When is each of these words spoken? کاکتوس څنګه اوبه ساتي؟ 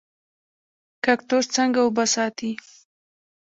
کاکتوس 1.05 1.45
څنګه 1.55 1.79
اوبه 1.83 2.05
ساتي؟ 2.13 2.51